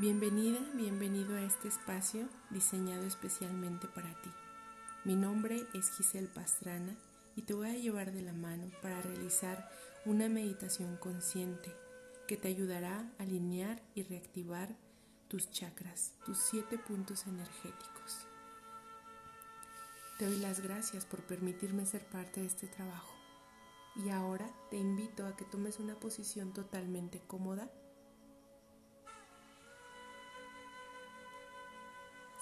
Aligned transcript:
Bienvenida, 0.00 0.58
bienvenido 0.72 1.36
a 1.36 1.42
este 1.42 1.68
espacio 1.68 2.26
diseñado 2.48 3.04
especialmente 3.04 3.86
para 3.86 4.08
ti. 4.22 4.30
Mi 5.04 5.14
nombre 5.14 5.66
es 5.74 5.90
Giselle 5.90 6.26
Pastrana 6.26 6.96
y 7.36 7.42
te 7.42 7.52
voy 7.52 7.68
a 7.68 7.76
llevar 7.76 8.10
de 8.10 8.22
la 8.22 8.32
mano 8.32 8.70
para 8.80 9.02
realizar 9.02 9.70
una 10.06 10.30
meditación 10.30 10.96
consciente 10.96 11.70
que 12.26 12.38
te 12.38 12.48
ayudará 12.48 13.12
a 13.18 13.24
alinear 13.24 13.82
y 13.94 14.02
reactivar 14.02 14.74
tus 15.28 15.50
chakras, 15.50 16.14
tus 16.24 16.38
siete 16.38 16.78
puntos 16.78 17.26
energéticos. 17.26 18.26
Te 20.18 20.24
doy 20.24 20.38
las 20.38 20.60
gracias 20.60 21.04
por 21.04 21.20
permitirme 21.24 21.84
ser 21.84 22.06
parte 22.06 22.40
de 22.40 22.46
este 22.46 22.68
trabajo. 22.68 23.12
Y 23.96 24.08
ahora 24.08 24.50
te 24.70 24.78
invito 24.78 25.26
a 25.26 25.36
que 25.36 25.44
tomes 25.44 25.78
una 25.78 25.96
posición 25.96 26.54
totalmente 26.54 27.20
cómoda 27.26 27.70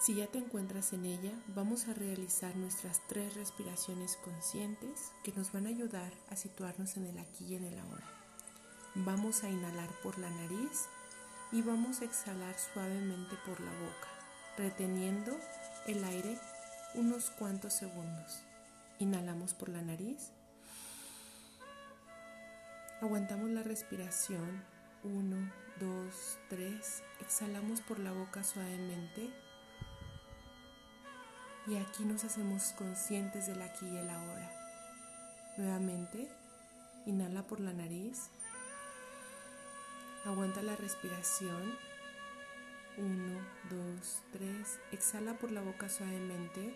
Si 0.09 0.15
ya 0.15 0.25
te 0.25 0.39
encuentras 0.39 0.91
en 0.93 1.05
ella, 1.05 1.31
vamos 1.49 1.87
a 1.87 1.93
realizar 1.93 2.55
nuestras 2.55 2.99
tres 3.07 3.35
respiraciones 3.35 4.17
conscientes 4.17 5.11
que 5.23 5.31
nos 5.33 5.51
van 5.51 5.67
a 5.67 5.69
ayudar 5.69 6.11
a 6.31 6.35
situarnos 6.35 6.97
en 6.97 7.05
el 7.05 7.19
aquí 7.19 7.45
y 7.45 7.55
en 7.57 7.65
el 7.65 7.77
ahora. 7.77 8.07
Vamos 8.95 9.43
a 9.43 9.49
inhalar 9.49 9.87
por 10.01 10.17
la 10.17 10.31
nariz 10.31 10.87
y 11.51 11.61
vamos 11.61 12.01
a 12.01 12.05
exhalar 12.05 12.55
suavemente 12.57 13.35
por 13.45 13.59
la 13.59 13.69
boca, 13.69 14.07
reteniendo 14.57 15.37
el 15.85 16.03
aire 16.03 16.39
unos 16.95 17.29
cuantos 17.29 17.73
segundos. 17.73 18.39
Inhalamos 18.97 19.53
por 19.53 19.69
la 19.69 19.83
nariz. 19.83 20.31
Aguantamos 22.99 23.51
la 23.51 23.61
respiración. 23.61 24.63
Uno, 25.03 25.53
dos, 25.79 26.39
tres. 26.49 27.03
Exhalamos 27.21 27.81
por 27.81 27.99
la 27.99 28.11
boca 28.11 28.43
suavemente 28.43 29.31
y 31.69 31.77
aquí 31.77 32.03
nos 32.03 32.23
hacemos 32.23 32.73
conscientes 32.77 33.45
del 33.45 33.61
aquí 33.61 33.85
y 33.85 33.97
el 33.97 34.09
ahora. 34.09 34.51
Nuevamente, 35.55 36.27
inhala 37.05 37.43
por 37.43 37.59
la 37.59 37.73
nariz. 37.73 38.29
Aguanta 40.25 40.63
la 40.63 40.75
respiración. 40.75 41.75
Uno, 42.97 43.39
dos, 43.69 44.23
tres. 44.31 44.79
Exhala 44.91 45.35
por 45.35 45.51
la 45.51 45.61
boca 45.61 45.89
suavemente. 45.89 46.75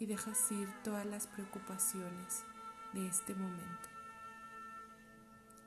Y 0.00 0.06
dejas 0.06 0.50
ir 0.50 0.68
todas 0.82 1.06
las 1.06 1.28
preocupaciones 1.28 2.42
de 2.94 3.06
este 3.06 3.36
momento. 3.36 3.88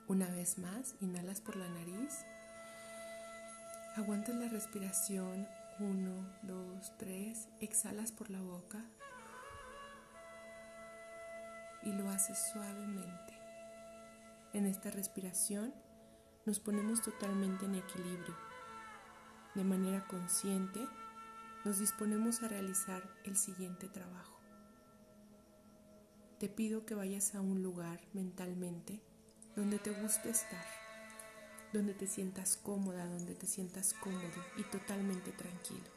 Una 0.08 0.28
vez 0.28 0.58
más, 0.58 0.96
inhalas 1.00 1.40
por 1.40 1.56
la 1.56 1.70
nariz. 1.70 2.26
Aguantas 3.96 4.36
la 4.36 4.50
respiración 4.50 5.48
uno, 5.82 6.28
dos, 6.44 6.94
tres. 6.98 7.50
Exhalas 7.60 8.12
por 8.12 8.30
la 8.30 8.42
boca. 8.42 8.86
Y 11.84 11.92
lo 11.94 12.10
haces 12.10 12.38
suavemente. 12.54 13.34
En 14.54 14.68
esta 14.68 14.92
respiración 14.92 15.74
nos 16.46 16.60
ponemos 16.60 17.02
totalmente 17.02 17.66
en 17.66 17.76
equilibrio. 17.76 18.36
De 19.56 19.64
manera 19.64 20.06
consciente 20.08 20.88
nos 21.66 21.80
disponemos 21.80 22.44
a 22.44 22.48
realizar 22.48 23.04
el 23.24 23.36
siguiente 23.36 23.88
trabajo. 23.90 24.40
Te 26.40 26.50
pido 26.50 26.86
que 26.86 26.96
vayas 26.96 27.36
a 27.36 27.42
un 27.42 27.62
lugar 27.62 28.02
mentalmente 28.14 29.02
donde 29.56 29.80
te 29.80 29.92
guste 29.92 30.30
estar 30.30 30.81
donde 31.74 31.94
te 31.94 32.08
sientas 32.08 32.58
cómoda, 32.58 33.06
donde 33.06 33.36
te 33.36 33.48
sientas 33.48 33.94
cómodo 33.94 34.46
y 34.58 34.64
totalmente 34.64 35.32
tranquilo. 35.32 35.90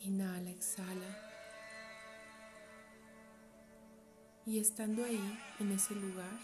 Inhala, 0.00 0.50
exhala. 0.50 1.22
Y 4.44 4.58
estando 4.58 5.04
ahí, 5.04 5.38
en 5.58 5.72
ese 5.72 5.94
lugar, 5.94 6.38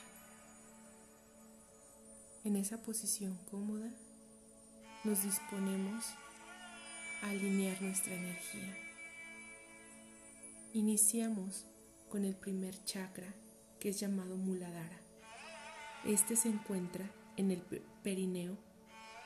en 2.44 2.56
esa 2.56 2.78
posición 2.82 3.38
cómoda, 3.50 3.90
nos 5.04 5.22
disponemos 5.22 6.04
a 7.22 7.30
alinear 7.30 7.80
nuestra 7.82 8.14
energía. 8.14 8.76
Iniciamos 10.72 11.66
con 12.08 12.24
el 12.24 12.34
primer 12.34 12.82
chakra 12.84 13.32
que 13.78 13.90
es 13.90 14.00
llamado 14.00 14.36
Muladhara. 14.36 15.01
Este 16.04 16.34
se 16.34 16.48
encuentra 16.48 17.08
en 17.36 17.52
el 17.52 17.62
perineo, 18.02 18.58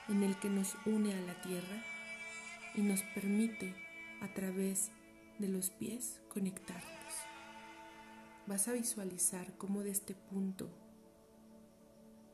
en 0.08 0.22
el 0.22 0.38
que 0.38 0.50
nos 0.50 0.76
une 0.84 1.14
a 1.14 1.20
la 1.22 1.40
tierra 1.40 1.82
y 2.74 2.82
nos 2.82 3.02
permite 3.14 3.74
a 4.20 4.28
través 4.34 4.90
de 5.38 5.48
los 5.48 5.70
pies 5.70 6.20
conectarnos. 6.28 7.14
Vas 8.46 8.68
a 8.68 8.72
visualizar 8.72 9.56
cómo 9.56 9.82
de 9.82 9.90
este 9.90 10.14
punto 10.14 10.68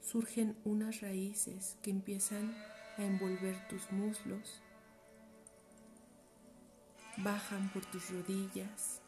surgen 0.00 0.58
unas 0.64 1.00
raíces 1.00 1.78
que 1.80 1.90
empiezan 1.90 2.52
a 2.98 3.04
envolver 3.04 3.56
tus 3.68 3.92
muslos, 3.92 4.60
bajan 7.18 7.72
por 7.72 7.84
tus 7.86 8.10
rodillas, 8.10 9.00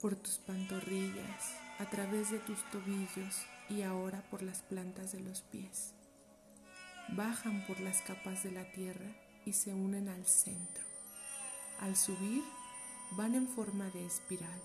por 0.00 0.16
tus 0.16 0.38
pantorrillas, 0.38 1.54
a 1.82 1.90
través 1.90 2.30
de 2.30 2.38
tus 2.38 2.62
tobillos 2.70 3.44
y 3.68 3.82
ahora 3.82 4.22
por 4.30 4.42
las 4.42 4.62
plantas 4.62 5.10
de 5.10 5.18
los 5.18 5.42
pies. 5.42 5.94
Bajan 7.08 7.66
por 7.66 7.80
las 7.80 8.00
capas 8.02 8.44
de 8.44 8.52
la 8.52 8.70
tierra 8.70 9.16
y 9.44 9.52
se 9.52 9.74
unen 9.74 10.08
al 10.08 10.24
centro. 10.24 10.84
Al 11.80 11.96
subir, 11.96 12.44
van 13.16 13.34
en 13.34 13.48
forma 13.48 13.90
de 13.90 14.06
espiral. 14.06 14.62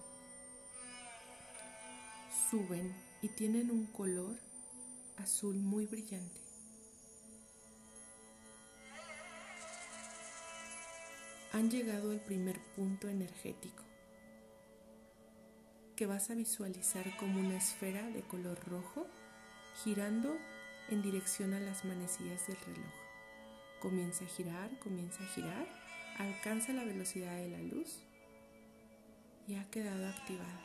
Suben 2.52 2.96
y 3.24 3.30
tienen 3.30 3.72
un 3.72 3.88
color 3.88 4.38
azul 5.18 5.56
muy 5.56 5.88
brillante. 5.88 6.40
Han 11.54 11.72
llegado 11.72 12.12
al 12.12 12.20
primer 12.20 12.60
punto 12.76 13.08
energético 13.10 13.87
que 15.98 16.06
vas 16.06 16.30
a 16.30 16.36
visualizar 16.36 17.18
como 17.18 17.40
una 17.40 17.58
esfera 17.58 18.08
de 18.12 18.22
color 18.22 18.60
rojo 18.70 19.08
girando 19.84 20.38
en 20.90 21.02
dirección 21.02 21.56
a 21.56 21.60
las 21.60 21.86
manecillas 21.86 22.46
del 22.46 22.58
reloj. 22.58 22.94
Comienza 23.82 24.24
a 24.24 24.28
girar, 24.28 24.70
comienza 24.78 25.24
a 25.24 25.28
girar, 25.28 25.68
alcanza 26.20 26.72
la 26.74 26.84
velocidad 26.84 27.36
de 27.36 27.50
la 27.50 27.64
luz 27.64 28.04
y 29.48 29.56
ha 29.56 29.68
quedado 29.72 30.08
activada. 30.08 30.62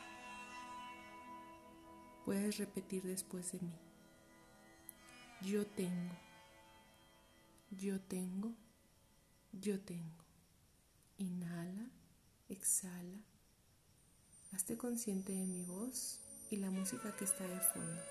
Puedes 2.25 2.59
repetir 2.59 3.01
después 3.01 3.51
de 3.53 3.59
mí. 3.59 3.79
Yo 5.41 5.65
tengo, 5.65 6.15
yo 7.71 7.99
tengo, 7.99 8.53
yo 9.51 9.79
tengo. 9.79 10.23
Inhala, 11.17 11.89
exhala 12.49 13.32
Hazte 14.53 14.77
consciente 14.77 15.33
de 15.33 15.45
mi 15.47 15.63
voz 15.63 16.19
y 16.51 16.57
la 16.57 16.69
música 16.69 17.15
que 17.15 17.25
está 17.25 17.43
de 17.47 17.59
fondo. 17.59 18.01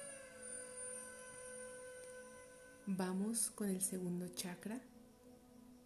Vamos 2.87 3.53
con 3.53 3.69
el 3.69 3.81
segundo 3.81 4.27
chakra 4.35 4.81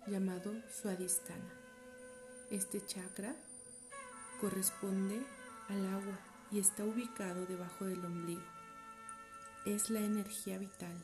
llamado 0.06 0.54
Suadhisthana. 0.70 1.52
Este 2.50 2.82
chakra 2.86 3.36
corresponde 4.40 5.20
al 5.68 5.86
agua 5.88 6.18
y 6.50 6.58
está 6.58 6.84
ubicado 6.84 7.44
debajo 7.44 7.84
del 7.84 8.02
ombligo. 8.02 8.40
Es 9.66 9.90
la 9.90 10.00
energía 10.00 10.56
vital 10.56 10.96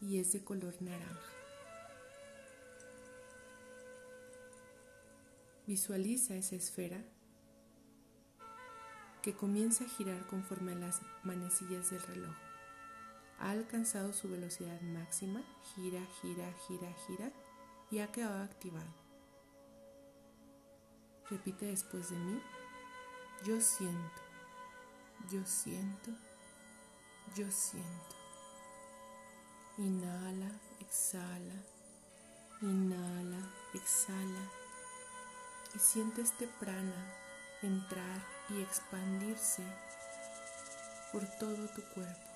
y 0.00 0.18
es 0.18 0.32
de 0.32 0.44
color 0.44 0.80
naranja. 0.80 1.32
Visualiza 5.66 6.36
esa 6.36 6.54
esfera 6.54 7.02
que 9.24 9.32
comienza 9.32 9.84
a 9.84 9.88
girar 9.88 10.26
conforme 10.26 10.72
a 10.72 10.74
las 10.74 11.00
manecillas 11.22 11.88
del 11.88 12.02
reloj. 12.02 12.34
Ha 13.38 13.52
alcanzado 13.52 14.12
su 14.12 14.28
velocidad 14.28 14.78
máxima, 14.82 15.42
gira, 15.74 16.06
gira, 16.20 16.52
gira, 16.68 16.92
gira 17.06 17.32
y 17.90 18.00
ha 18.00 18.12
quedado 18.12 18.44
activado. 18.44 18.92
Repite 21.30 21.64
después 21.64 22.10
de 22.10 22.16
mí, 22.18 22.38
yo 23.46 23.62
siento, 23.62 24.20
yo 25.30 25.42
siento, 25.46 26.10
yo 27.34 27.50
siento. 27.50 28.16
Inhala, 29.78 30.50
exhala, 30.80 31.62
inhala, 32.60 33.40
exhala 33.72 34.50
y 35.74 35.78
siente 35.78 36.20
este 36.20 36.46
prana 36.60 37.23
entrar 37.66 38.22
y 38.50 38.60
expandirse 38.60 39.62
por 41.12 41.24
todo 41.38 41.66
tu 41.68 41.82
cuerpo. 41.94 42.30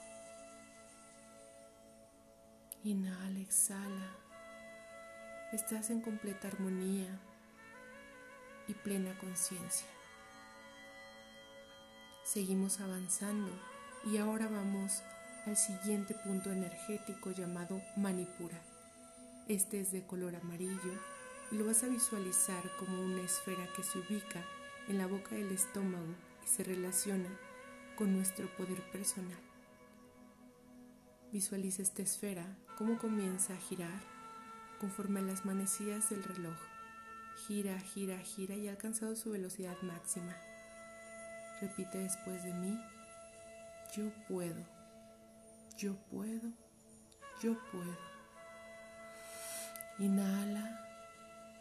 Inhala, 2.85 3.39
exhala. 3.41 4.17
Estás 5.53 5.91
en 5.91 6.01
completa 6.01 6.49
armonía 6.49 7.19
y 8.69 8.75
plena 8.75 9.19
conciencia. 9.19 9.87
Seguimos 12.23 12.81
avanzando 12.81 13.51
y 14.05 14.19
ahora 14.19 14.49
vamos 14.49 15.03
al 15.47 15.57
siguiente 15.57 16.15
punto 16.15 16.53
energético 16.53 17.33
llamado 17.33 17.83
Manipura. 17.97 18.61
Este 19.49 19.81
es 19.81 19.93
de 19.93 20.07
color 20.07 20.37
amarillo 20.37 20.93
y 21.51 21.57
lo 21.57 21.65
vas 21.65 21.83
a 21.83 21.89
visualizar 21.89 22.63
como 22.79 23.01
una 23.01 23.23
esfera 23.23 23.67
que 23.75 23.83
se 23.83 23.99
ubica 23.99 24.45
en 24.89 24.99
la 24.99 25.07
boca 25.07 25.35
del 25.35 25.51
estómago 25.53 26.15
y 26.45 26.47
se 26.47 26.65
relaciona 26.65 27.29
con 27.97 28.15
nuestro 28.15 28.49
poder 28.57 28.81
personal. 28.91 29.39
Visualiza 31.33 31.83
esta 31.83 32.03
esfera 32.03 32.57
cómo 32.77 32.99
comienza 32.99 33.53
a 33.53 33.59
girar 33.59 34.01
conforme 34.81 35.21
a 35.21 35.25
las 35.25 35.45
manecillas 35.45 36.09
del 36.11 36.25
reloj. 36.25 36.57
Gira, 37.47 37.79
gira, 37.79 38.19
gira 38.19 38.55
y 38.55 38.69
ha 38.69 38.71
alcanzado 38.71 39.15
su 39.15 39.31
velocidad 39.31 39.77
máxima. 39.83 40.35
Repite 41.61 41.99
después 41.99 42.43
de 42.45 42.55
mí, 42.55 42.79
yo 43.97 44.11
puedo, 44.29 44.65
yo 45.77 45.97
puedo, 46.11 46.53
yo 47.43 47.57
puedo. 47.71 47.97
Inhala, 49.99 50.88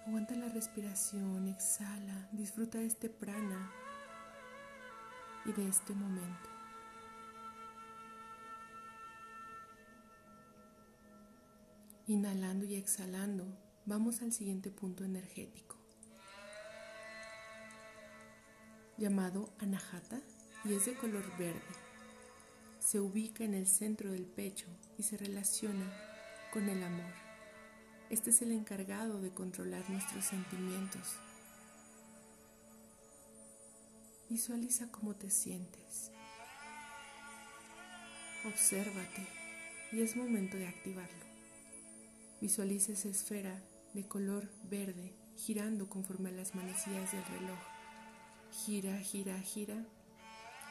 aguanta 0.08 0.36
la 0.36 0.48
respiración, 0.48 1.50
exhala, 1.50 2.30
disfruta 2.32 2.78
de 2.78 2.86
este 2.86 3.10
prana 3.10 3.70
y 5.44 5.52
de 5.52 5.68
este 5.68 5.94
momento. 5.94 6.50
Inhalando 12.08 12.64
y 12.64 12.76
exhalando, 12.76 13.46
vamos 13.86 14.22
al 14.22 14.32
siguiente 14.32 14.72
punto 14.72 15.04
energético, 15.04 15.76
llamado 18.98 19.52
Anahata 19.60 20.22
y 20.64 20.74
es 20.74 20.86
de 20.86 20.96
color 20.96 21.26
verde. 21.38 21.60
Se 22.80 23.02
ubica 23.02 23.44
en 23.44 23.54
el 23.54 23.68
centro 23.68 24.14
del 24.14 24.26
pecho 24.26 24.68
y 24.98 25.04
se 25.04 25.18
relaciona 25.18 25.92
con 26.54 26.70
el 26.70 26.82
amor. 26.82 27.27
Este 28.10 28.30
es 28.30 28.42
el 28.42 28.54
encargado 28.54 29.20
de 29.20 29.32
controlar 29.32 29.90
nuestros 29.90 30.24
sentimientos. 30.24 31.18
Visualiza 34.30 34.90
cómo 34.92 35.14
te 35.14 35.30
sientes. 35.30 36.12
Obsérvate 38.46 39.28
y 39.92 40.02
es 40.02 40.16
momento 40.16 40.56
de 40.56 40.68
activarlo. 40.68 41.26
Visualiza 42.40 42.94
esa 42.94 43.10
esfera 43.10 43.62
de 43.94 44.08
color 44.08 44.50
verde 44.70 45.14
girando 45.36 45.90
conforme 45.90 46.30
a 46.30 46.34
las 46.34 46.56
manecillas 46.56 47.12
del 47.12 47.26
reloj. 47.26 47.60
Gira, 48.52 48.98
gira, 49.00 49.38
gira 49.42 49.86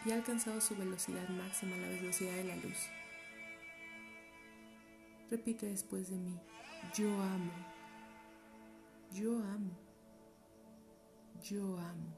y 0.06 0.10
ha 0.10 0.14
alcanzado 0.14 0.62
su 0.62 0.74
velocidad 0.74 1.28
máxima, 1.28 1.76
la 1.76 1.88
velocidad 1.88 2.32
de 2.32 2.44
la 2.44 2.56
luz. 2.56 2.78
Repite 5.30 5.66
después 5.66 6.08
de 6.08 6.16
mí. 6.16 6.40
Yo 6.94 7.08
amo. 7.08 7.52
Yo 9.12 9.38
amo. 9.38 9.76
Yo 11.42 11.78
amo. 11.78 12.16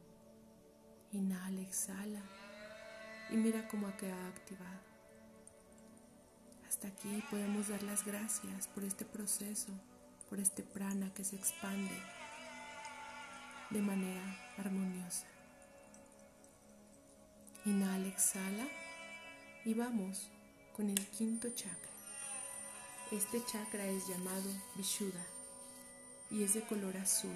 Inhala, 1.12 1.60
exhala. 1.60 2.22
Y 3.30 3.36
mira 3.36 3.66
cómo 3.68 3.88
ha 3.88 3.96
quedado 3.96 4.26
activado. 4.28 4.80
Hasta 6.68 6.88
aquí 6.88 7.22
podemos 7.30 7.68
dar 7.68 7.82
las 7.82 8.04
gracias 8.04 8.68
por 8.68 8.84
este 8.84 9.04
proceso, 9.04 9.72
por 10.28 10.38
este 10.38 10.62
prana 10.62 11.12
que 11.12 11.24
se 11.24 11.36
expande 11.36 12.00
de 13.70 13.80
manera 13.80 14.22
armoniosa. 14.58 15.26
Inhala, 17.64 18.06
exhala 18.06 18.66
y 19.64 19.74
vamos 19.74 20.30
con 20.72 20.88
el 20.88 21.06
quinto 21.08 21.48
chakra. 21.50 21.97
Este 23.10 23.42
chakra 23.42 23.86
es 23.86 24.06
llamado 24.06 24.50
Vishuddha 24.74 25.24
y 26.30 26.42
es 26.42 26.52
de 26.52 26.60
color 26.60 26.94
azul. 26.98 27.34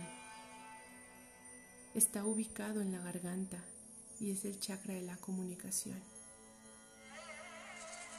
Está 1.95 2.27
ubicado 2.27 2.83
en 2.83 2.93
la 2.93 2.99
garganta 2.99 3.57
y 4.21 4.33
es 4.33 4.45
el 4.45 4.61
chakra 4.61 4.93
de 4.93 5.01
la 5.01 5.17
comunicación. 5.17 5.99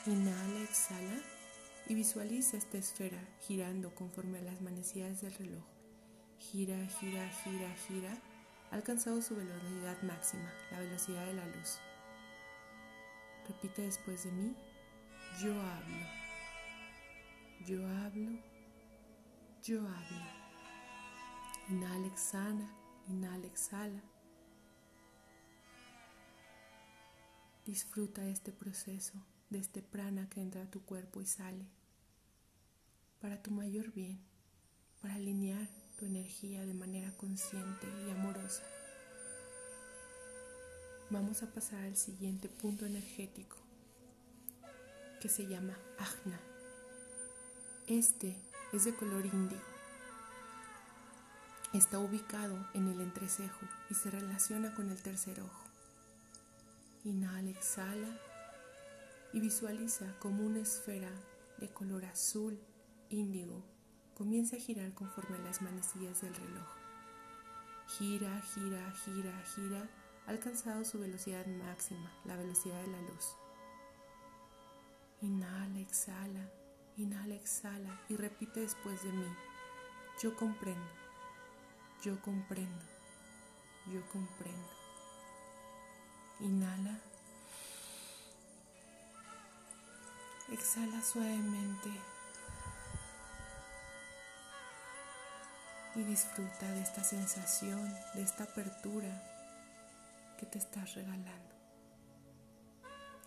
Inhala, 0.08 0.64
exhala 0.64 1.22
y 1.88 1.94
visualiza 1.94 2.58
esta 2.58 2.80
esfera 2.80 3.24
girando 3.42 3.94
conforme 3.94 4.40
a 4.40 4.42
las 4.42 4.60
manecillas 4.62 5.22
del 5.22 5.36
reloj. 5.36 5.64
Gira, 6.40 6.88
gira, 7.00 7.30
gira, 7.44 7.72
gira, 7.88 8.18
ha 8.72 8.76
alcanzado 8.76 9.22
su 9.22 9.36
velocidad 9.36 10.02
máxima, 10.02 10.52
la 10.72 10.80
velocidad 10.80 11.28
de 11.28 11.34
la 11.36 11.46
luz. 11.46 11.78
Repite 13.48 13.84
después 13.84 14.24
de 14.24 14.32
mí, 14.32 14.56
yo 15.40 15.54
hablo. 15.54 16.23
Yo 17.66 17.88
hablo, 17.88 18.32
yo 19.64 19.80
hablo. 19.80 20.26
Inhala, 21.70 22.08
exhala, 22.08 22.70
inhala, 23.08 23.48
exhala. 23.48 24.04
Disfruta 27.66 28.28
este 28.28 28.52
proceso, 28.52 29.14
de 29.50 29.60
este 29.60 29.82
prana 29.82 30.28
que 30.30 30.42
entra 30.42 30.64
a 30.64 30.70
tu 30.70 30.84
cuerpo 30.84 31.22
y 31.22 31.26
sale, 31.26 31.66
para 33.22 33.42
tu 33.42 33.52
mayor 33.52 33.94
bien, 33.94 34.20
para 35.02 35.16
alinear 35.16 35.70
tu 35.98 36.06
energía 36.06 36.66
de 36.66 36.74
manera 36.74 37.16
consciente 37.16 37.88
y 38.06 38.12
amorosa. 38.12 38.64
Vamos 41.10 41.44
a 41.44 41.54
pasar 41.54 41.86
al 41.86 41.96
siguiente 41.96 42.50
punto 42.50 42.86
energético, 42.86 43.56
que 45.22 45.30
se 45.30 45.48
llama 45.48 45.78
Ajna. 45.98 46.53
Este 47.88 48.34
es 48.72 48.86
de 48.86 48.96
color 48.96 49.26
índigo. 49.26 49.62
Está 51.74 52.00
ubicado 52.00 52.66
en 52.74 52.88
el 52.88 53.02
entrecejo 53.02 53.66
y 53.90 53.94
se 53.94 54.10
relaciona 54.10 54.74
con 54.74 54.90
el 54.90 55.02
tercer 55.02 55.42
ojo. 55.42 55.64
Inhala, 57.04 57.50
exhala 57.50 58.08
y 59.34 59.42
visualiza 59.42 60.18
como 60.20 60.46
una 60.46 60.60
esfera 60.60 61.12
de 61.58 61.74
color 61.74 62.06
azul 62.06 62.58
índigo 63.10 63.62
comienza 64.16 64.56
a 64.56 64.60
girar 64.60 64.94
conforme 64.94 65.36
a 65.36 65.42
las 65.42 65.62
manecillas 65.62 66.22
del 66.22 66.36
reloj. 66.36 66.68
Gira, 67.98 68.42
gira, 68.54 68.92
gira, 69.04 69.44
gira, 69.56 69.90
ha 70.26 70.30
alcanzado 70.30 70.86
su 70.86 71.00
velocidad 71.00 71.46
máxima, 71.48 72.14
la 72.24 72.38
velocidad 72.38 72.82
de 72.82 72.88
la 72.88 73.02
luz. 73.02 73.36
Inhala, 75.20 75.80
exhala 75.80 76.63
Inhala, 76.98 77.34
exhala 77.34 78.02
y 78.08 78.16
repite 78.16 78.60
después 78.60 79.02
de 79.04 79.12
mí. 79.12 79.36
Yo 80.22 80.36
comprendo, 80.36 80.88
yo 82.04 82.22
comprendo, 82.22 82.86
yo 83.92 84.08
comprendo. 84.10 84.70
Inhala. 86.40 87.00
Exhala 90.52 91.02
suavemente 91.02 91.90
y 95.96 96.04
disfruta 96.04 96.72
de 96.72 96.82
esta 96.82 97.04
sensación, 97.04 97.92
de 98.14 98.22
esta 98.22 98.44
apertura 98.44 99.10
que 100.38 100.46
te 100.46 100.58
estás 100.60 100.94
regalando. 100.96 101.56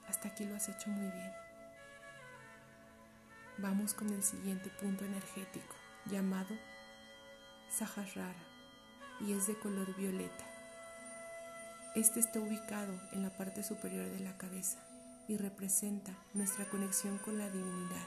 Hasta 0.09 0.29
aquí 0.29 0.45
lo 0.45 0.57
has 0.57 0.69
hecho 0.69 0.89
muy 0.91 1.11
bien. 1.11 1.46
Vamos 3.59 3.95
con 3.95 4.11
el 4.11 4.23
siguiente 4.23 4.69
punto 4.69 5.07
energético 5.07 5.75
llamado 6.05 6.55
Sahasrara 7.71 8.45
y 9.19 9.33
es 9.33 9.47
de 9.47 9.59
color 9.59 9.97
violeta. 9.97 10.45
Este 11.95 12.21
está 12.21 12.39
ubicado 12.39 12.93
en 13.13 13.23
la 13.23 13.31
parte 13.31 13.63
superior 13.63 14.11
de 14.11 14.21
la 14.21 14.37
cabeza 14.37 14.79
y 15.27 15.39
representa 15.39 16.13
nuestra 16.35 16.67
conexión 16.67 17.17
con 17.17 17.39
la 17.39 17.49
divinidad, 17.49 18.07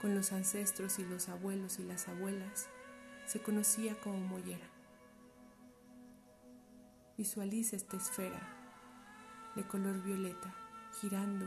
con 0.00 0.14
los 0.14 0.32
ancestros 0.32 0.98
y 0.98 1.04
los 1.04 1.28
abuelos 1.28 1.78
y 1.78 1.84
las 1.84 2.08
abuelas. 2.08 2.68
Se 3.26 3.42
conocía 3.42 4.00
como 4.00 4.18
mollera. 4.18 4.66
Visualiza 7.18 7.76
esta 7.76 7.98
esfera 7.98 8.40
de 9.56 9.62
color 9.66 10.02
violeta 10.02 10.54
girando 11.02 11.46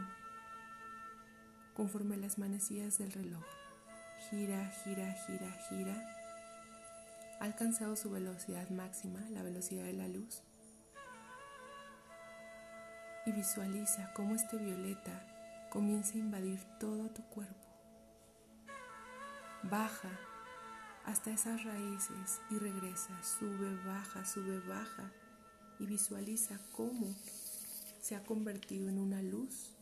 conforme 1.77 2.17
las 2.17 2.39
manecillas 2.39 2.97
del 2.97 3.11
reloj. 3.11 3.45
Gira, 4.31 4.67
gira, 4.83 5.13
gira, 5.27 5.51
gira. 5.69 5.95
Ha 7.39 7.45
alcanzado 7.45 7.95
su 7.95 8.09
velocidad 8.09 8.67
máxima, 8.71 9.19
la 9.29 9.43
velocidad 9.43 9.83
de 9.83 9.93
la 9.93 10.07
luz. 10.07 10.41
Y 13.27 13.31
visualiza 13.31 14.11
cómo 14.15 14.33
este 14.33 14.57
violeta 14.57 15.67
comienza 15.69 16.15
a 16.15 16.17
invadir 16.17 16.59
todo 16.79 17.11
tu 17.11 17.21
cuerpo. 17.29 17.67
Baja 19.61 20.09
hasta 21.05 21.29
esas 21.29 21.63
raíces 21.63 22.41
y 22.49 22.57
regresa, 22.57 23.21
sube, 23.21 23.75
baja, 23.85 24.25
sube, 24.25 24.59
baja 24.67 25.11
y 25.77 25.85
visualiza 25.85 26.57
cómo 26.71 27.13
se 28.01 28.15
ha 28.15 28.23
convertido 28.23 28.89
en 28.89 28.97
una 28.97 29.21
luz 29.21 29.76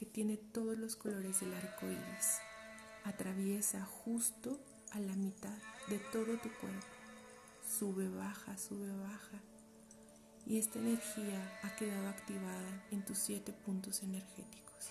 que 0.00 0.06
tiene 0.06 0.38
todos 0.38 0.78
los 0.78 0.96
colores 0.96 1.40
del 1.40 1.52
arco 1.52 1.84
iris. 1.84 2.38
Atraviesa 3.04 3.84
justo 3.84 4.58
a 4.92 4.98
la 4.98 5.14
mitad 5.14 5.58
de 5.88 5.98
todo 6.10 6.38
tu 6.38 6.48
cuerpo. 6.54 6.86
Sube, 7.68 8.08
baja, 8.08 8.56
sube, 8.56 8.90
baja. 8.96 9.42
Y 10.46 10.58
esta 10.58 10.78
energía 10.78 11.60
ha 11.62 11.76
quedado 11.76 12.08
activada 12.08 12.82
en 12.90 13.04
tus 13.04 13.18
siete 13.18 13.52
puntos 13.52 14.02
energéticos. 14.02 14.88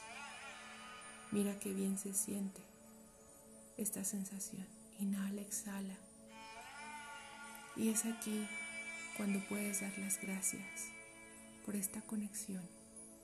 Mira 1.32 1.58
qué 1.58 1.74
bien 1.74 1.98
se 1.98 2.13
siente 2.13 2.62
esta 3.78 4.04
sensación. 4.04 4.68
Inhala, 5.00 5.42
exhala. 5.42 5.98
Y 7.75 7.89
es 7.89 8.06
aquí 8.06 8.48
cuando 9.18 9.39
puedes 9.50 9.82
dar 9.82 9.98
las 9.98 10.22
gracias 10.22 10.92
por 11.66 11.75
esta 11.75 12.01
conexión, 12.01 12.62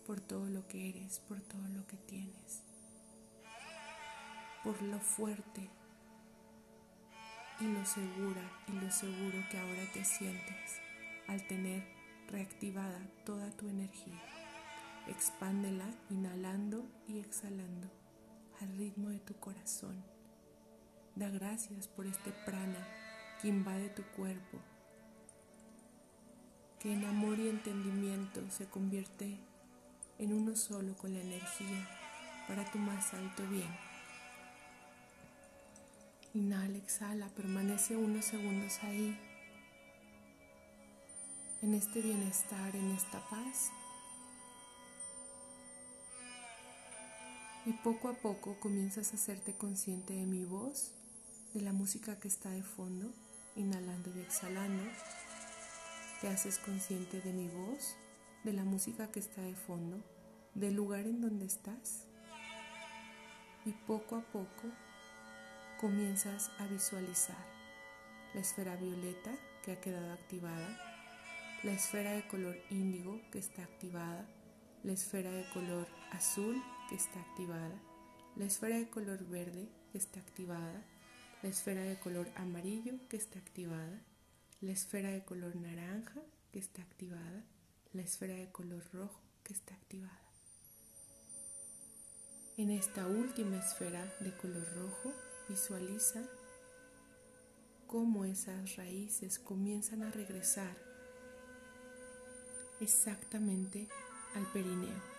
por 0.05 0.21
todo 0.21 0.47
lo 0.49 0.67
que 0.67 0.89
eres, 0.89 1.19
por 1.19 1.41
todo 1.41 1.67
lo 1.69 1.85
que 1.87 1.97
tienes, 1.97 2.61
por 4.63 4.79
lo 4.81 4.99
fuerte 4.99 5.69
y 7.59 7.65
lo 7.65 7.85
segura 7.85 8.41
y 8.67 8.73
lo 8.73 8.91
seguro 8.91 9.37
que 9.49 9.57
ahora 9.57 9.91
te 9.93 10.03
sientes 10.03 10.79
al 11.27 11.45
tener 11.47 11.83
reactivada 12.29 12.99
toda 13.25 13.49
tu 13.51 13.67
energía. 13.67 14.21
Expándela 15.07 15.85
inhalando 16.09 16.85
y 17.07 17.19
exhalando 17.19 17.89
al 18.61 18.77
ritmo 18.77 19.09
de 19.09 19.19
tu 19.19 19.35
corazón. 19.35 20.03
Da 21.15 21.29
gracias 21.29 21.87
por 21.87 22.07
este 22.07 22.31
prana 22.45 22.87
que 23.41 23.47
invade 23.47 23.89
tu 23.89 24.03
cuerpo, 24.15 24.59
que 26.79 26.91
en 26.91 27.05
amor 27.05 27.39
y 27.39 27.49
entendimiento 27.49 28.41
se 28.49 28.65
convierte 28.65 29.37
en 30.19 30.33
uno 30.33 30.55
solo 30.55 30.95
con 30.97 31.13
la 31.13 31.21
energía 31.21 31.89
para 32.47 32.69
tu 32.71 32.77
más 32.77 33.13
alto 33.13 33.47
bien. 33.49 33.73
Inhala, 36.33 36.77
exhala, 36.77 37.29
permanece 37.29 37.95
unos 37.95 38.25
segundos 38.25 38.79
ahí, 38.83 39.17
en 41.61 41.73
este 41.73 42.01
bienestar, 42.01 42.75
en 42.75 42.91
esta 42.91 43.19
paz. 43.29 43.69
Y 47.65 47.71
poco 47.73 48.09
a 48.09 48.13
poco 48.13 48.59
comienzas 48.59 49.11
a 49.11 49.15
hacerte 49.15 49.53
consciente 49.53 50.13
de 50.13 50.25
mi 50.25 50.45
voz 50.45 50.91
de 51.55 51.61
la 51.61 51.71
música 51.71 52.19
que 52.19 52.27
está 52.27 52.49
de 52.49 52.61
fondo, 52.61 53.13
inhalando 53.55 54.11
y 54.13 54.19
exhalando. 54.19 54.83
Te 56.19 56.27
haces 56.27 56.59
consciente 56.59 57.21
de 57.21 57.31
mi 57.31 57.47
voz, 57.47 57.95
de 58.45 58.53
la 58.53 58.63
música 58.63 59.11
que 59.11 59.19
está 59.19 59.41
de 59.41 59.55
fondo, 59.55 60.03
del 60.53 60.75
lugar 60.75 61.07
en 61.07 61.19
donde 61.19 61.45
estás. 61.45 62.05
Y 63.65 63.71
poco 63.71 64.17
a 64.17 64.21
poco 64.21 64.69
comienzas 65.81 66.51
a 66.59 66.67
visualizar 66.67 67.43
la 68.35 68.41
esfera 68.41 68.75
violeta 68.75 69.35
que 69.63 69.71
ha 69.71 69.81
quedado 69.81 70.13
activada, 70.13 70.77
la 71.63 71.71
esfera 71.71 72.11
de 72.11 72.27
color 72.27 72.55
índigo 72.69 73.19
que 73.31 73.39
está 73.39 73.63
activada, 73.63 74.27
la 74.83 74.91
esfera 74.91 75.31
de 75.31 75.49
color 75.49 75.87
azul 76.11 76.61
que 76.87 76.95
está 76.95 77.19
activada, 77.19 77.81
la 78.35 78.45
esfera 78.45 78.77
de 78.77 78.87
color 78.91 79.25
verde 79.27 79.67
que 79.91 79.97
está 79.97 80.19
activada, 80.19 80.85
la 81.41 81.49
esfera 81.49 81.81
de 81.81 81.97
color 81.97 82.29
amarillo 82.35 82.93
que 83.09 83.17
está 83.17 83.39
activada, 83.39 84.03
la 84.61 84.71
esfera 84.71 85.09
de 85.09 85.23
color 85.25 85.55
naranja 85.55 86.21
que 86.51 86.59
está 86.59 86.83
activada, 86.83 87.43
la 87.95 88.01
esfera 88.01 88.35
de 88.35 88.51
color 88.51 88.83
rojo 88.93 89.19
que 89.43 89.53
está 89.53 89.73
activada. 89.73 90.21
En 92.57 92.69
esta 92.69 93.07
última 93.07 93.57
esfera 93.57 94.13
de 94.19 94.35
color 94.37 94.65
rojo 94.75 95.13
visualiza 95.47 96.21
cómo 97.87 98.25
esas 98.25 98.75
raíces 98.75 99.39
comienzan 99.39 100.03
a 100.03 100.11
regresar 100.11 100.75
exactamente 102.81 103.87
al 104.35 104.45
perineo. 104.51 105.15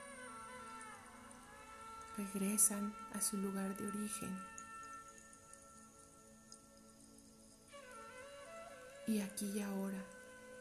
Regresan 2.19 2.95
a 3.15 3.21
su 3.21 3.37
lugar 3.39 3.77
de 3.77 3.87
origen 3.89 4.37
Y 9.07 9.21
aquí 9.21 9.47
y 9.55 9.63
ahora 9.63 10.05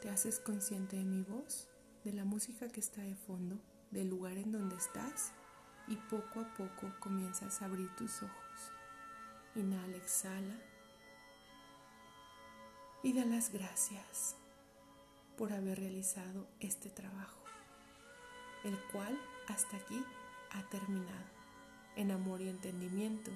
te 0.01 0.09
haces 0.09 0.39
consciente 0.39 0.97
de 0.97 1.03
mi 1.03 1.23
voz, 1.23 1.67
de 2.05 2.13
la 2.13 2.23
música 2.23 2.69
que 2.69 2.79
está 2.79 3.01
de 3.01 3.15
fondo, 3.15 3.59
del 3.89 4.09
lugar 4.09 4.37
en 4.37 4.51
donde 4.51 4.75
estás 4.75 5.31
y 5.87 5.95
poco 5.95 6.39
a 6.39 6.53
poco 6.53 6.93
comienzas 6.99 7.61
a 7.61 7.65
abrir 7.65 7.93
tus 7.95 8.21
ojos. 8.21 8.71
Inhala, 9.55 9.97
exhala 9.97 10.55
y 13.01 13.11
da 13.13 13.25
las 13.25 13.51
gracias 13.51 14.35
por 15.35 15.51
haber 15.51 15.79
realizado 15.79 16.47
este 16.59 16.89
trabajo, 16.89 17.43
el 18.63 18.77
cual 18.91 19.19
hasta 19.47 19.75
aquí 19.75 20.03
ha 20.51 20.61
terminado. 20.69 21.35
En 21.95 22.11
amor 22.11 22.39
y 22.41 22.49
entendimiento 22.49 23.31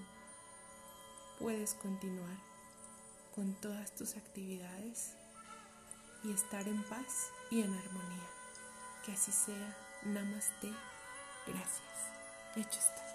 puedes 1.40 1.74
continuar 1.74 2.38
con 3.34 3.54
todas 3.62 3.96
tus 3.96 4.16
actividades 4.16 5.16
y 6.24 6.32
estar 6.32 6.68
en 6.68 6.84
paz 6.84 7.32
y 7.50 7.62
en 7.62 7.74
armonía. 7.74 8.38
Que 9.06 9.13
así 9.13 9.32
sea. 9.32 9.75
Namaste. 10.03 10.74
Gracias. 11.48 11.82
Hecho 12.56 12.79
está. 12.79 13.09